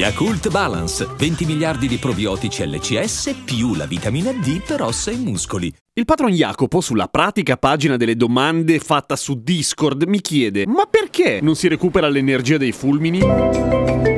[0.00, 5.70] Yakult Balance, 20 miliardi di probiotici LCS più la vitamina D per ossa e muscoli.
[5.92, 11.40] Il patron Jacopo, sulla pratica pagina delle domande fatta su Discord, mi chiede: Ma perché
[11.42, 14.09] non si recupera l'energia dei fulmini?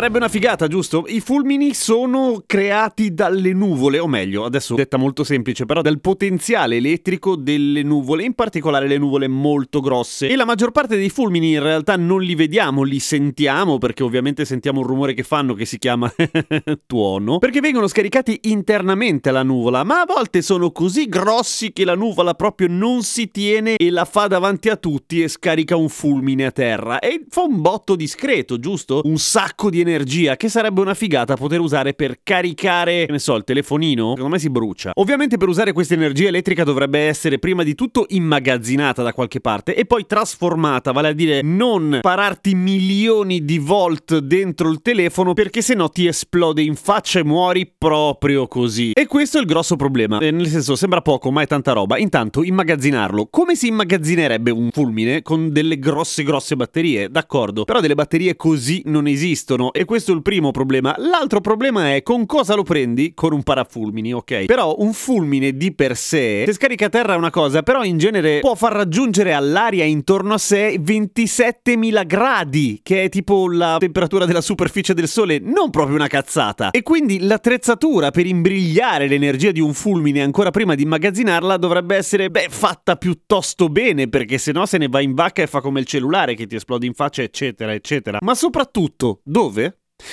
[0.00, 1.04] Sarebbe una figata, giusto?
[1.08, 6.76] I fulmini sono creati dalle nuvole, o meglio, adesso detta molto semplice, però dal potenziale
[6.76, 10.28] elettrico delle nuvole, in particolare le nuvole molto grosse.
[10.28, 14.46] E la maggior parte dei fulmini in realtà non li vediamo, li sentiamo, perché ovviamente
[14.46, 16.10] sentiamo un rumore che fanno che si chiama
[16.86, 21.94] tuono, perché vengono scaricati internamente alla nuvola, ma a volte sono così grossi che la
[21.94, 26.46] nuvola proprio non si tiene e la fa davanti a tutti e scarica un fulmine
[26.46, 27.00] a terra.
[27.00, 29.02] E fa un botto discreto, giusto?
[29.04, 29.88] Un sacco di energia
[30.36, 34.10] che sarebbe una figata poter usare per caricare, che ne so, il telefonino.
[34.10, 34.92] Secondo me si brucia.
[34.94, 39.74] Ovviamente per usare questa energia elettrica dovrebbe essere prima di tutto immagazzinata da qualche parte
[39.74, 45.62] e poi trasformata, vale a dire non pararti milioni di volt dentro il telefono perché
[45.62, 48.92] sennò ti esplode in faccia e muori proprio così.
[48.92, 50.18] E questo è il grosso problema.
[50.18, 51.98] Eh, nel senso, sembra poco, ma è tanta roba.
[51.98, 53.28] Intanto, immagazzinarlo.
[53.30, 57.08] Come si immagazzinerebbe un fulmine con delle grosse grosse batterie?
[57.08, 60.94] D'accordo, però delle batterie così non esistono e questo è il primo problema.
[60.98, 63.14] L'altro problema è con cosa lo prendi?
[63.14, 64.44] Con un parafulmini, ok?
[64.44, 67.96] Però un fulmine di per sé, se scarica a terra è una cosa, però in
[67.96, 74.26] genere può far raggiungere all'aria intorno a sé 27.000 gradi, che è tipo la temperatura
[74.26, 76.72] della superficie del Sole, non proprio una cazzata.
[76.72, 82.28] E quindi l'attrezzatura per imbrigliare l'energia di un fulmine ancora prima di immagazzinarla dovrebbe essere,
[82.28, 85.80] beh, fatta piuttosto bene, perché se no se ne va in vacca e fa come
[85.80, 88.18] il cellulare che ti esplode in faccia, eccetera, eccetera.
[88.20, 89.68] Ma soprattutto, dove?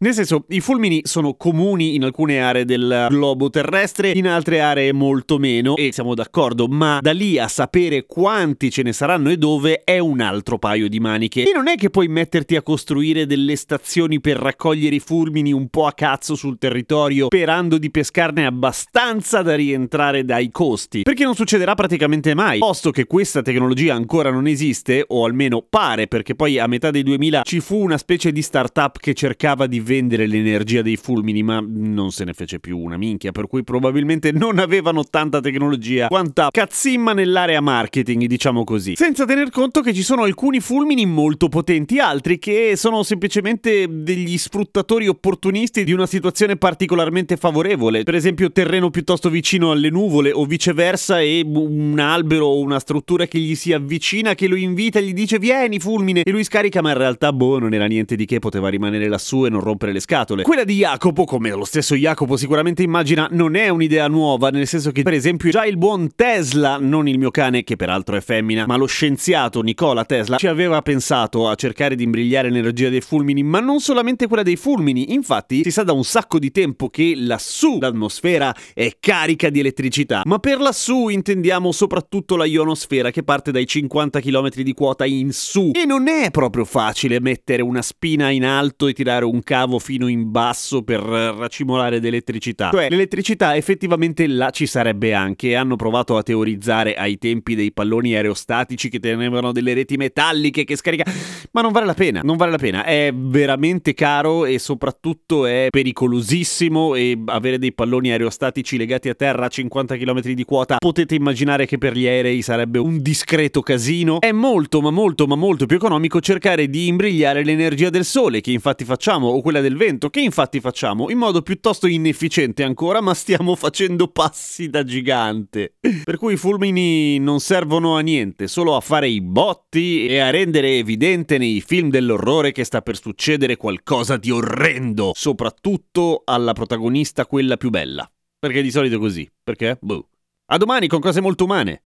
[0.00, 4.92] Nel senso, i fulmini sono comuni in alcune aree del globo terrestre, in altre aree
[4.92, 9.36] molto meno, e siamo d'accordo, ma da lì a sapere quanti ce ne saranno e
[9.36, 11.48] dove è un altro paio di maniche.
[11.48, 15.68] E non è che puoi metterti a costruire delle stazioni per raccogliere i fulmini un
[15.68, 21.34] po' a cazzo sul territorio, sperando di pescarne abbastanza da rientrare dai costi, perché non
[21.34, 26.58] succederà praticamente mai, posto che questa tecnologia ancora non esiste, o almeno pare, perché poi
[26.58, 30.82] a metà dei 2000 ci fu una specie di startup che cercava di vendere l'energia
[30.82, 35.04] dei fulmini, ma non se ne fece più una minchia, per cui probabilmente non avevano
[35.04, 38.96] tanta tecnologia quanta cazzimma nell'area marketing, diciamo così.
[38.96, 44.36] Senza tener conto che ci sono alcuni fulmini molto potenti, altri che sono semplicemente degli
[44.36, 50.44] sfruttatori opportunisti di una situazione particolarmente favorevole, per esempio terreno piuttosto vicino alle nuvole o
[50.44, 55.02] viceversa e un albero o una struttura che gli si avvicina, che lo invita e
[55.02, 58.24] gli dice vieni fulmine e lui scarica, ma in realtà boh, non era niente di
[58.24, 60.42] che, poteva rimanere lassù e non non rompere le scatole.
[60.42, 64.92] Quella di Jacopo, come lo stesso Jacopo sicuramente immagina, non è un'idea nuova, nel senso
[64.92, 68.66] che per esempio già il buon Tesla, non il mio cane che peraltro è femmina,
[68.66, 73.42] ma lo scienziato Nicola Tesla ci aveva pensato a cercare di imbrigliare l'energia dei fulmini,
[73.42, 77.14] ma non solamente quella dei fulmini, infatti si sa da un sacco di tempo che
[77.16, 83.50] lassù l'atmosfera è carica di elettricità, ma per lassù intendiamo soprattutto la ionosfera che parte
[83.50, 85.72] dai 50 km di quota in su.
[85.74, 90.08] E non è proprio facile mettere una spina in alto e tirare un cavo fino
[90.08, 92.68] in basso per racimolare d'elettricità.
[92.70, 95.56] Cioè, l'elettricità effettivamente là ci sarebbe anche.
[95.56, 100.76] Hanno provato a teorizzare ai tempi dei palloni aerostatici che tenevano delle reti metalliche che
[100.76, 101.10] scarica.
[101.52, 102.84] Ma non vale la pena, non vale la pena.
[102.84, 106.94] È veramente caro e soprattutto è pericolosissimo.
[106.94, 111.64] E avere dei palloni aerostatici legati a terra a 50 km di quota, potete immaginare
[111.64, 114.20] che per gli aerei sarebbe un discreto casino.
[114.20, 118.50] È molto, ma molto, ma molto più economico cercare di imbrigliare l'energia del sole, che
[118.50, 123.14] infatti facciamo o quella del vento, che infatti facciamo in modo piuttosto inefficiente ancora, ma
[123.14, 125.74] stiamo facendo passi da gigante.
[126.04, 130.30] Per cui i fulmini non servono a niente, solo a fare i botti e a
[130.30, 137.26] rendere evidente nei film dell'orrore che sta per succedere qualcosa di orrendo, soprattutto alla protagonista
[137.26, 138.10] quella più bella.
[138.38, 139.28] Perché di solito è così.
[139.42, 139.78] Perché?
[139.80, 140.08] Boh.
[140.50, 141.82] A domani con cose molto umane.